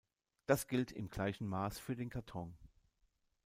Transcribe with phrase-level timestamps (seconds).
[0.47, 2.57] Das gilt im gleichen Maß für den Karton.